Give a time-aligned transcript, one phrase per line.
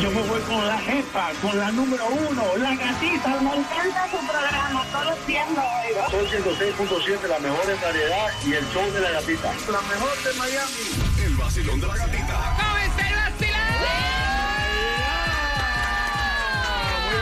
[0.00, 3.40] Yo me voy con la jefa, con la número uno, la gatita.
[3.40, 6.10] Me encanta su programa, todos lo oigo.
[6.10, 9.52] Sol 106.7, la mejor en variedad y el show de la gatita.
[9.72, 11.24] La mejor de Miami.
[11.24, 12.56] El vacilón de la gatita.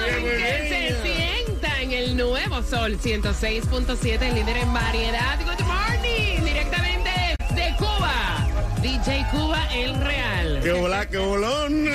[0.05, 5.39] Que se sienta en el nuevo Sol 106.7, el líder en variedad.
[5.45, 8.47] Good morning, directamente de Cuba.
[8.83, 10.61] DJ Cuba, el real.
[10.63, 11.91] ¡Qué hola, qué bolón!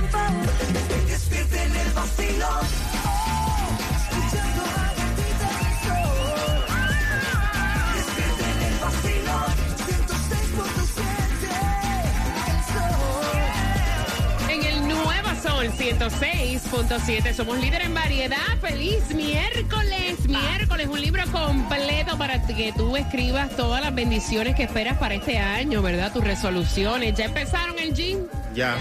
[14.50, 18.38] En el Nueva Sol 106.7 somos líder en variedad.
[18.62, 24.98] Feliz miércoles, miércoles, un libro completo para que tú escribas todas las bendiciones que esperas
[24.98, 26.12] para este año, ¿verdad?
[26.12, 27.16] Tus resoluciones.
[27.16, 28.20] ¿Ya empezaron el gym?
[28.54, 28.76] Ya.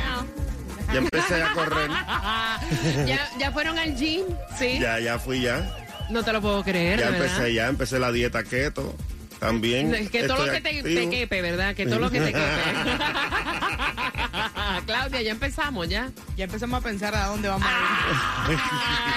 [0.96, 1.90] Ya empecé a correr.
[3.06, 4.22] ¿Ya, ya fueron al gym?
[4.58, 4.78] Sí.
[4.80, 5.70] Ya, ya fui ya.
[6.08, 7.26] No te lo puedo creer, Ya ¿verdad?
[7.26, 8.94] empecé, ya empecé la dieta keto.
[9.38, 10.08] También.
[10.08, 11.74] Que todo lo que te, te quepe, ¿verdad?
[11.74, 12.38] Que todo lo que te quepe.
[14.86, 16.10] Claudia, ya empezamos, ¿ya?
[16.36, 18.58] Ya empezamos a pensar a dónde vamos a ir.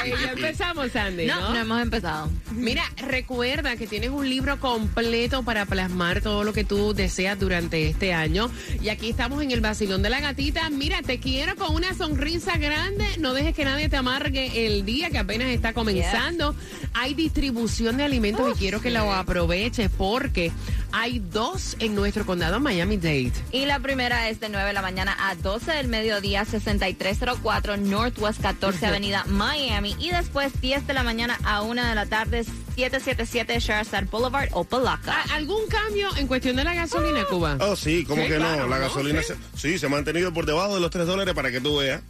[0.02, 1.50] Ay, ya empezamos, Sandy, No, ¿no?
[1.50, 2.30] no hemos empezado.
[2.52, 7.90] Mira, recuerda que tienes un libro completo para plasmar todo lo que tú deseas durante
[7.90, 8.50] este año.
[8.82, 10.70] Y aquí estamos en el vacilón de la gatita.
[10.70, 13.06] Mira, te quiero con una sonrisa grande.
[13.20, 16.56] No dejes que nadie te amargue el día que apenas está comenzando.
[16.94, 20.54] Hay distribución de alimentos y quiero que lo aproveches porque
[20.94, 23.34] hay dos en nuestro condado Miami-Dade.
[23.52, 26.46] Y la primera es de 9 de la mañana a 12 del mediodía,
[27.16, 29.96] 6304 Northwest 14 Avenida Miami.
[30.00, 35.22] Y después 10 de la mañana a 1 de la tarde, 777 Sherazad Boulevard, Opalaca.
[35.22, 37.58] ¿A- ¿Algún cambio en cuestión de la gasolina, Cuba?
[37.60, 38.68] Oh, sí, ¿cómo Sí, que claro, no?
[38.68, 38.84] La ¿no?
[38.84, 39.34] gasolina, Sí.
[39.56, 42.02] Se, sí, se ha mantenido por debajo de los 3 dólares para que tú veas.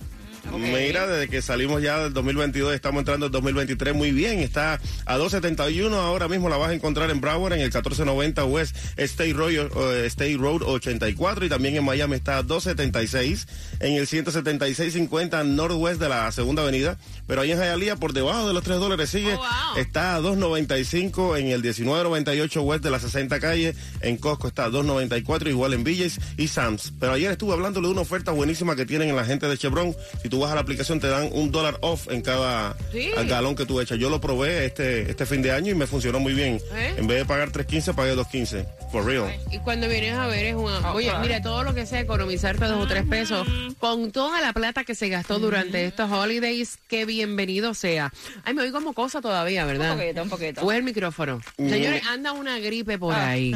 [0.58, 4.40] Mira, desde que salimos ya del 2022, estamos entrando en 2023 muy bien.
[4.40, 8.76] Está a 2.71, ahora mismo la vas a encontrar en Broward, en el 1490 West
[8.98, 13.48] State Road, eh, State Road 84, y también en Miami está a 2.76,
[13.80, 16.98] en el 176.50 Northwest de la Segunda Avenida.
[17.28, 19.78] Pero ahí en Hialeah, por debajo de los 3 dólares, sigue, Oh, wow.
[19.78, 24.70] está a 2.95 en el 1998 West de la 60 calle, en Costco está a
[24.70, 26.92] 2.94, igual en Villas y Sam's.
[27.00, 29.96] Pero ayer estuve hablándole de una oferta buenísima que tienen en la gente de Chevron.
[30.22, 33.12] Si tú tú vas a la aplicación te dan un dólar off en cada Sí.
[33.18, 34.00] al galón que tú echas.
[34.00, 36.62] Yo lo probé este este fin de año y me funcionó muy bien.
[36.74, 36.94] ¿Eh?
[36.96, 38.66] En vez de pagar 3.15 pagué 2.15.
[38.90, 39.36] For real.
[39.52, 40.94] Y cuando vienes a ver es una...
[40.94, 43.46] Oye, mira, todo lo que sea economizarte dos o tres pesos
[43.80, 48.14] con toda la plata que se gastó durante estos holidays, que bienvenido sea.
[48.46, 49.92] Ay, me oigo como cosa todavía, ¿verdad?
[49.92, 50.62] Un poquito, un poquito.
[50.62, 51.42] O es el micrófono.
[51.58, 53.54] Señores, anda una gripe por ahí.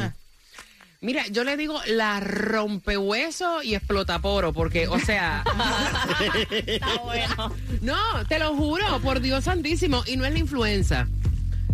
[1.04, 5.44] Mira, yo le digo la rompehueso y explotaporo, porque, o sea,
[6.66, 7.54] Está bueno.
[7.82, 11.06] no, te lo juro, por Dios santísimo, y no es la influenza.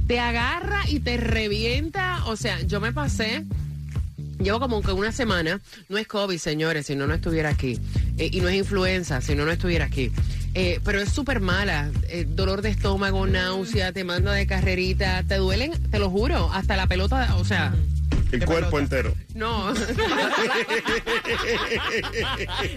[0.09, 3.45] Te agarra y te revienta, o sea, yo me pasé,
[4.41, 7.79] llevo como que una semana, no es COVID, señores, si no, no estuviera aquí,
[8.19, 10.11] Eh, y no es influenza, si no, no estuviera aquí.
[10.55, 15.37] Eh, pero es súper mala, eh, dolor de estómago, náusea, te manda de carrerita, te
[15.37, 17.73] duelen, te lo juro, hasta la pelota, o sea,
[18.33, 19.15] El cuerpo entero.
[19.35, 19.73] no.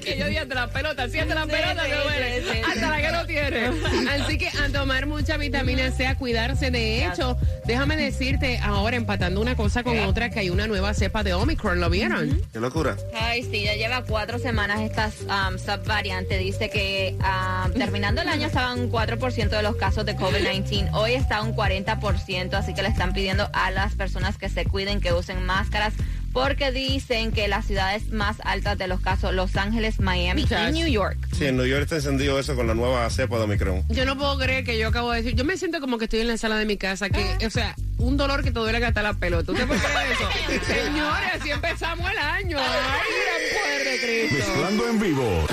[0.03, 2.41] que yo dije, hasta la pelota, sí, hasta la Sí, pelota sí, te duele.
[2.41, 3.67] sí, sí, hasta la que lo tiene.
[4.11, 6.71] Así que a tomar mucha vitamina C, a cuidarse.
[6.71, 11.23] De hecho, déjame decirte ahora, empatando una cosa con otra, que hay una nueva cepa
[11.23, 12.41] de Omicron, ¿lo vieron?
[12.51, 12.95] Qué locura.
[13.13, 15.11] Ay, sí, ya lleva cuatro semanas esta
[15.47, 16.37] um, subvariante.
[16.37, 20.89] Dice que um, terminando el año estaban un 4% de los casos de COVID-19.
[20.93, 25.01] Hoy está un 40%, así que le están pidiendo a las personas que se cuiden,
[25.01, 25.93] que usen máscaras,
[26.33, 30.69] porque dicen que las ciudades más altas de los casos, Los Ángeles, Miami Muchas.
[30.69, 31.17] y New York.
[31.37, 33.85] Sí, en New York está encendido eso con la nueva cepa de Omicron.
[33.89, 36.21] Yo no puedo creer que yo acabo de decir, yo me siento como que estoy
[36.21, 39.03] en la sala de mi casa, que, o sea, un dolor que te duele hasta
[39.03, 39.45] la pelota.
[39.45, 40.65] ¿Tú te puedes creer eso?
[40.65, 42.57] Señores, así empezamos el año.
[42.59, 44.49] Ay, gran poder de Cristo.
[44.49, 45.47] Mezclando en vivo.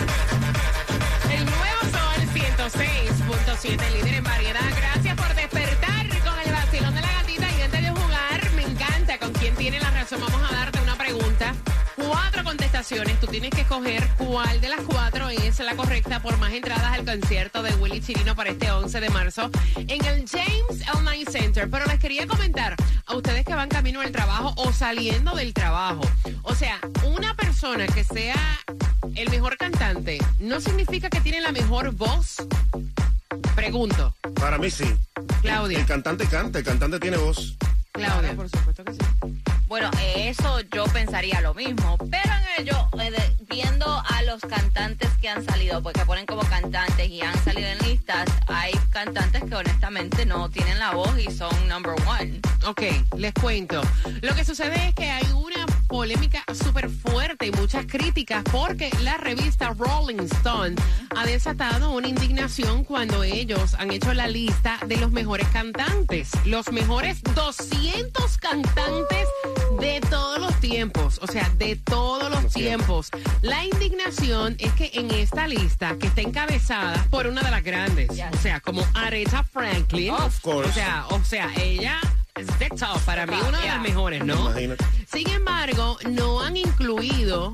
[1.30, 4.60] El nuevo Sol 106.7, líder en variedad.
[4.76, 5.59] Gracias por despertar
[13.30, 17.62] tienes que escoger cuál de las cuatro es la correcta por más entradas al concierto
[17.62, 21.00] de Willy Chirino para este 11 de marzo en el James L.
[21.00, 21.70] Knight Center.
[21.70, 22.74] Pero les quería comentar
[23.06, 26.00] a ustedes que van camino al trabajo o saliendo del trabajo.
[26.42, 28.58] O sea, una persona que sea
[29.14, 32.36] el mejor cantante no significa que tiene la mejor voz.
[33.54, 34.92] Pregunto, Para mí sí.
[35.40, 35.78] Claudia.
[35.78, 37.56] El cantante canta, el cantante tiene voz.
[37.92, 38.34] Claudia.
[38.34, 38.98] Por supuesto que sí.
[39.70, 45.28] Bueno, eso yo pensaría lo mismo, pero en ello, eh, viendo a los cantantes que
[45.28, 50.26] han salido, porque ponen como cantantes y han salido en listas, hay cantantes que honestamente
[50.26, 52.40] no tienen la voz y son number one.
[52.66, 52.82] Ok,
[53.16, 53.80] les cuento.
[54.22, 59.16] Lo que sucede es que hay una polémica súper fuerte y muchas críticas porque la
[59.16, 60.76] revista Rolling Stone
[61.16, 66.70] ha desatado una indignación cuando ellos han hecho la lista de los mejores cantantes, los
[66.70, 69.28] mejores 200 cantantes
[69.80, 73.10] de todos los tiempos, o sea, de todos los tiempos.
[73.42, 78.10] La indignación es que en esta lista, que está encabezada por una de las grandes,
[78.10, 80.30] o sea, como Aretha Franklin, o
[80.72, 82.00] sea, o sea, ella
[82.40, 84.50] es the top, para mí una de las mejores, ¿no?
[84.50, 84.84] Imagínate.
[85.12, 87.52] Sin embargo, no han incluido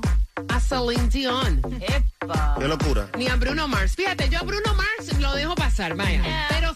[0.49, 2.55] a Celine Dion ¡Epa!
[2.59, 3.09] Qué locura.
[3.17, 3.95] ni a Bruno Mars.
[3.95, 6.21] Fíjate, yo a Bruno Mars lo dejo pasar, vaya.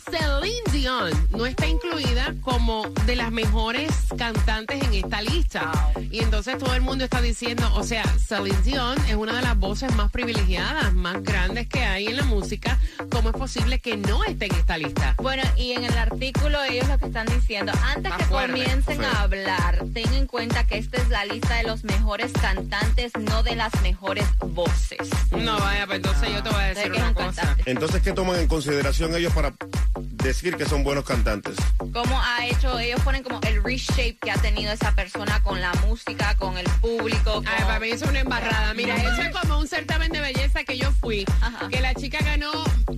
[0.09, 5.71] Celine Dion no está incluida como de las mejores cantantes en esta lista.
[6.09, 9.57] Y entonces todo el mundo está diciendo, o sea, Celine Dion es una de las
[9.57, 12.79] voces más privilegiadas, más grandes que hay en la música.
[13.11, 15.15] ¿Cómo es posible que no esté en esta lista?
[15.17, 19.05] Bueno, y en el artículo ellos lo que están diciendo, antes que fuerte, comiencen fuerte.
[19.05, 23.43] a hablar, ten en cuenta que esta es la lista de los mejores cantantes, no
[23.43, 25.09] de las mejores voces.
[25.31, 27.55] No, vaya, pues entonces yo te voy a De decir una un cosa.
[27.65, 29.53] Entonces, ¿qué toman en consideración ellos para
[29.95, 31.55] decir que son buenos cantantes?
[31.93, 35.73] cómo ha hecho, ellos ponen como el reshape que ha tenido esa persona con la
[35.85, 37.35] música, con el público.
[37.35, 37.47] Con...
[37.47, 38.73] Ay, para mí es una embarrada.
[38.73, 41.25] Mira, eso es como un certamen de belleza que yo fui.
[41.41, 41.67] Ajá.
[41.69, 42.51] Que la chica ganó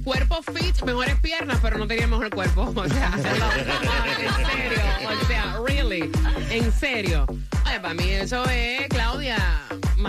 [0.03, 2.73] cuerpo fit, mejores piernas, pero no tenía mejor cuerpo.
[2.83, 4.81] O sea, en serio.
[5.07, 6.11] O sea, really.
[6.49, 7.25] En serio.
[7.63, 9.37] Ay, para mí eso es, Claudia.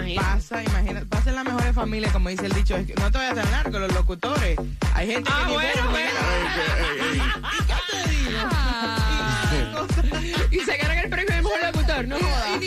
[0.01, 0.27] Imagínate.
[0.35, 2.77] Pasa, imagínate, pasa en las mejores familias, como dice el dicho.
[2.77, 4.59] Es que no te vayas tan largo, los locutores.
[4.95, 6.11] Hay gente Ah, que bueno, bueno.
[7.91, 8.15] tiene.
[10.51, 12.61] Y se ganan el premio de mejor locutor, no jodas.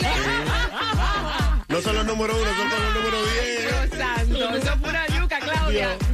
[1.68, 3.62] No son los número uno, son los número 10.
[3.62, 5.88] Dios santo, eso es pura yuca, Claudia.
[5.88, 6.07] Dios.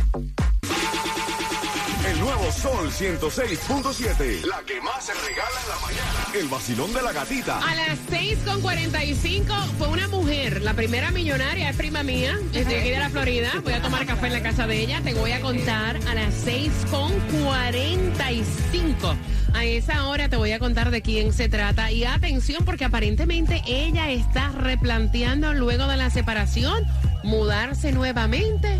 [2.13, 4.45] El nuevo Sol 106.7.
[4.45, 6.27] La que más se regala en la mañana.
[6.35, 7.59] El vacilón de la gatita.
[7.59, 12.99] A las 6.45 fue una mujer, la primera millonaria, es prima mía, estoy aquí de
[12.99, 15.97] la Florida, voy a tomar café en la casa de ella, te voy a contar
[16.07, 19.17] a las 6.45.
[19.55, 23.63] A esa hora te voy a contar de quién se trata y atención porque aparentemente
[23.67, 26.85] ella está replanteando luego de la separación
[27.23, 28.79] mudarse nuevamente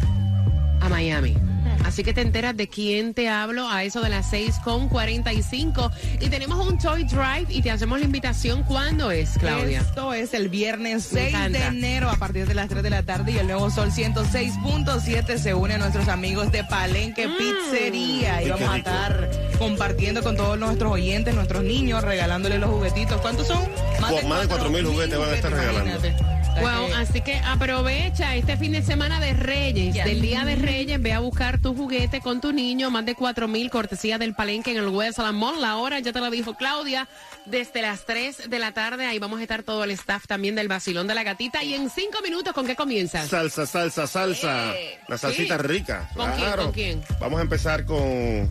[0.81, 1.42] a Miami.
[1.85, 5.91] Así que te enteras de quién te hablo a eso de las 6.45.
[6.21, 8.63] Y tenemos un Toy Drive y te hacemos la invitación.
[8.63, 9.81] ¿Cuándo es, Claudia?
[9.81, 13.03] Esto es el viernes Me 6 de enero a partir de las 3 de la
[13.03, 17.37] tarde y el nuevo Sol 106.7 se une a nuestros amigos de Palenque Mm.
[17.37, 23.21] Pizzería y vamos a estar compartiendo con todos nuestros oyentes, nuestros niños, regalándoles los juguetitos.
[23.21, 23.59] ¿Cuántos son?
[24.09, 25.91] Pues más de 4.000 juguetes van a estar regalando.
[25.91, 26.32] imagínate.
[26.55, 30.05] Que- así que aprovecha este fin de semana de Reyes, Yes.
[30.05, 33.49] del Día de Reyes, ve a buscar tu juguete con tu niño, más de 4
[33.49, 35.61] mil cortesía del Palenque en el Westland Mall.
[35.61, 37.09] La hora ya te lo dijo Claudia,
[37.47, 40.69] desde las 3 de la tarde, ahí vamos a estar todo el staff también del
[40.69, 41.65] Basilón de la Gatita.
[41.65, 43.29] Y en 5 minutos, ¿con qué comienzas?
[43.29, 44.75] Salsa, salsa, salsa.
[44.77, 45.63] Eh, La salsita sí.
[45.67, 46.11] rica.
[46.15, 47.03] ¿Con quién, con quién?
[47.21, 48.49] Vamos a empezar con.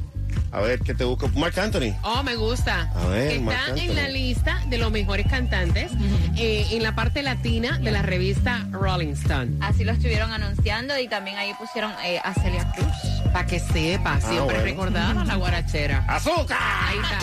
[0.52, 1.30] A ver, ¿qué te busco?
[1.30, 1.96] Mark Anthony.
[2.04, 2.92] Oh, me gusta.
[2.96, 3.80] A ver, Está Anthony.
[3.84, 5.92] en la lista de los mejores cantantes
[6.38, 9.58] eh, en la parte latina de la revista Rolling Stone.
[9.62, 12.92] Así lo estuvieron anunciando y también ahí pusieron eh, a Celia Cruz.
[13.32, 14.64] Para que sepa, siempre bueno.
[14.64, 16.04] recordada la guarachera.
[16.08, 16.58] ¡Azúcar!
[16.62, 17.20] Ahí está.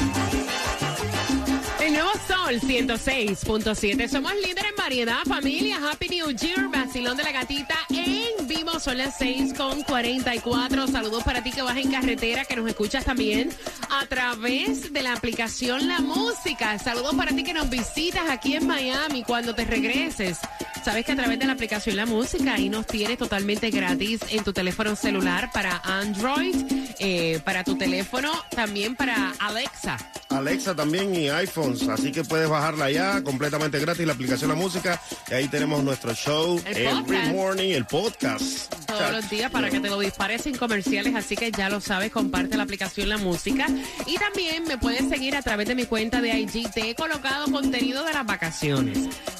[1.84, 4.08] El nuevo Sol 106.7.
[4.08, 5.78] Somos líderes en variedad, familia.
[5.90, 8.37] Happy New Year, vacilón de la gatita en
[8.80, 10.86] Son las 6 con 44.
[10.88, 13.50] Saludos para ti que vas en carretera, que nos escuchas también
[13.88, 16.76] a través de la aplicación La Música.
[16.78, 20.38] Saludos para ti que nos visitas aquí en Miami cuando te regreses.
[20.84, 24.42] Sabes que a través de la aplicación La Música ahí nos tienes totalmente gratis en
[24.42, 26.54] tu teléfono celular para Android,
[26.98, 29.98] eh, para tu teléfono, también para Alexa.
[30.30, 35.00] Alexa también y iPhones, así que puedes bajarla ya completamente gratis la aplicación La Música
[35.30, 37.32] y ahí tenemos nuestro show El every podcast.
[37.32, 38.74] morning, el podcast.
[38.86, 42.10] todos los días para que te lo dispares sin comerciales, así que ya lo sabes,
[42.10, 43.66] comparte la aplicación La Música
[44.06, 46.70] y también me puedes seguir a través de mi cuenta de IG.
[46.72, 48.98] Te he colocado contenido de las vacaciones.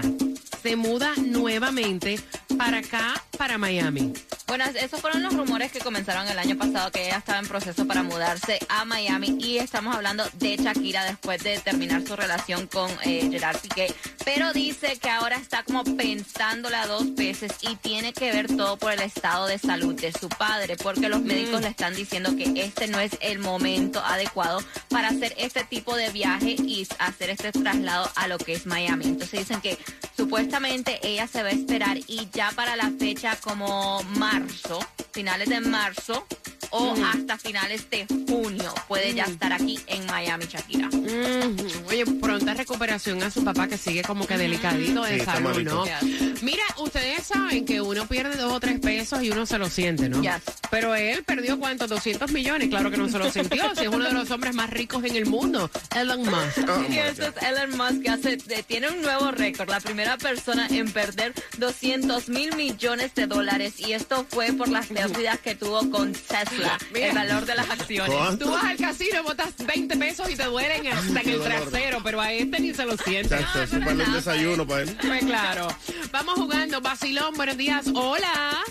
[0.64, 2.18] se muda nuevamente
[2.58, 4.14] para acá, para Miami.
[4.50, 7.86] Bueno, esos fueron los rumores que comenzaron el año pasado, que ella estaba en proceso
[7.86, 9.38] para mudarse a Miami.
[9.40, 13.94] Y estamos hablando de Shakira después de terminar su relación con eh, Gerard Piqué.
[14.32, 18.92] Pero dice que ahora está como pensándola dos veces y tiene que ver todo por
[18.92, 22.88] el estado de salud de su padre, porque los médicos le están diciendo que este
[22.88, 28.08] no es el momento adecuado para hacer este tipo de viaje y hacer este traslado
[28.16, 29.06] a lo que es Miami.
[29.06, 29.80] Entonces dicen que
[30.16, 34.80] supuestamente ella se va a esperar y ya para la fecha como marzo,
[35.12, 36.28] finales de marzo
[36.72, 40.88] o hasta finales de junio puede ya estar aquí en Miami, Shakira.
[40.90, 41.58] Mm,
[41.88, 45.62] Oye, Oye, pronta recuperación a su papá que sigue como que delicadito de Sí, salud.
[45.64, 45.86] ¿no?
[45.86, 46.44] Yes.
[46.44, 50.08] Mira, ustedes saben que uno pierde dos o tres pesos y uno se lo siente,
[50.10, 50.22] ¿no?
[50.22, 50.42] Yes.
[50.72, 54.06] Pero él perdió cuántos, 200 millones, claro que no se lo sintió, si es uno
[54.06, 56.70] de los hombres más ricos en el mundo, Elon Musk.
[56.70, 56.98] Oh, Y God.
[56.98, 61.34] es Elon Musk que hace, de- tiene un nuevo récord, la primera persona en perder
[61.58, 66.59] 200 mil millones de dólares y esto fue por las pérdidas que tuvo con Tesla,
[66.94, 67.10] Mira.
[67.10, 68.16] el valor de las acciones.
[68.16, 68.46] ¿Cuánto?
[68.46, 72.00] Tú vas al casino y botas 20 pesos y te duelen hasta en el trasero,
[72.04, 73.36] pero a este ni se lo siente.
[73.36, 74.98] Eso para el desayuno para él.
[75.02, 75.68] Pues claro.
[76.12, 76.82] Vamos jugando.
[76.82, 77.86] Basilón, buenos días.
[77.94, 78.64] Hola.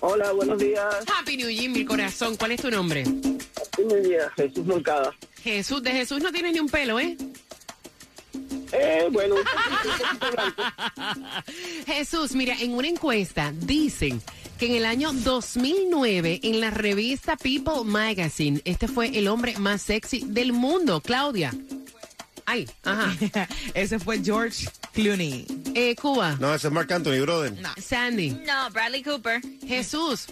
[0.00, 0.84] Hola, buenos días.
[1.14, 2.36] Happy New Year, mi corazón.
[2.36, 3.04] ¿Cuál es tu nombre?
[3.04, 5.14] Mi día, Jesús Moncada.
[5.42, 5.82] Jesús.
[5.82, 7.16] De Jesús no tienes ni un pelo, ¿eh?
[8.72, 9.42] Eh, bueno, un.
[11.86, 14.20] Jesús, mira, en una encuesta dicen
[14.60, 19.80] que en el año 2009, en la revista People Magazine, este fue el hombre más
[19.80, 21.00] sexy del mundo.
[21.00, 21.50] Claudia.
[22.44, 23.16] Ay, ajá.
[23.74, 25.46] Ese fue George Clooney.
[25.74, 26.36] Eh, Cuba.
[26.38, 27.54] No, ese es Marc Anthony, brother.
[27.80, 28.30] Sandy.
[28.46, 29.40] No, Bradley Cooper.
[29.66, 30.26] Jesús.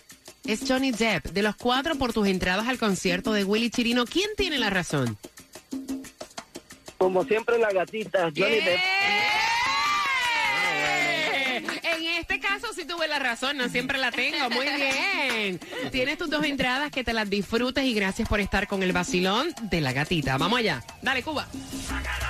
[0.44, 1.28] Es Johnny Depp.
[1.28, 5.16] De los cuatro por tus entradas al concierto de Willy Chirino, ¿quién tiene la razón?
[6.98, 8.80] Como siempre, la gatita, Johnny Depp.
[12.18, 14.50] En este caso sí tuve la razón, no siempre la tengo.
[14.50, 15.60] Muy bien.
[15.92, 19.54] Tienes tus dos entradas, que te las disfrutes y gracias por estar con el vacilón
[19.62, 20.36] de la gatita.
[20.36, 20.82] Vamos allá.
[21.00, 21.46] Dale, Cuba.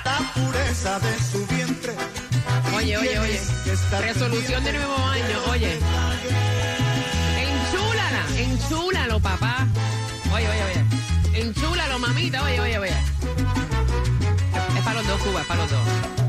[0.05, 1.93] la pureza de su vientre.
[2.75, 3.41] Oye, oye, oye.
[3.99, 5.79] Resolución de nuevo año, oye.
[7.39, 9.67] Enchúlala, enchúlalo, papá.
[10.31, 11.41] Oye, oye, oye.
[11.41, 12.93] Enchúlalo, mamita, oye, oye, oye.
[14.77, 16.28] Es para los dos, Cuba, es para los dos.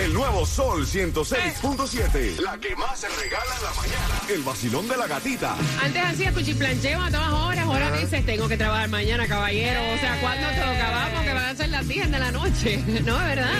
[0.00, 2.40] El nuevo Sol 106.7.
[2.40, 4.20] La que más se regala en la mañana.
[4.32, 5.56] El vacilón de la gatita.
[5.82, 9.80] Antes hacía cuchiplancheo a todas horas, ahora dices, tengo que trabajar mañana, caballero.
[9.94, 10.90] O sea, ¿cuándo toca?
[10.90, 12.84] Vamos, que van a ser las 10 de la noche.
[13.04, 13.50] No, es verdad.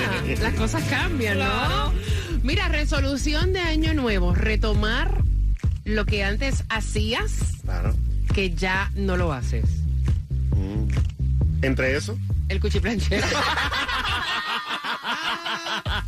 [0.41, 1.93] Las cosas cambian, ¿no?
[2.43, 5.23] Mira, resolución de año nuevo, retomar
[5.85, 7.33] lo que antes hacías,
[7.65, 7.95] Claro.
[8.35, 9.65] que ya no lo haces.
[11.63, 12.17] Entre eso,
[12.49, 13.27] El cuchiplanchero.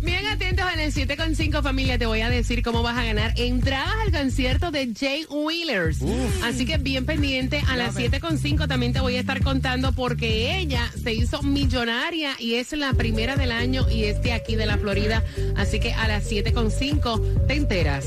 [0.00, 3.94] Bien atentos en el 7.5 familia, te voy a decir cómo vas a ganar entradas
[4.04, 5.98] al concierto de Jay Wheelers.
[6.44, 10.90] Así que bien pendiente, a las 7.5 también te voy a estar contando porque ella
[11.02, 14.78] se hizo millonaria y es la primera del año y es de aquí de la
[14.78, 15.22] Florida.
[15.56, 18.06] Así que a las 7.5 te enteras.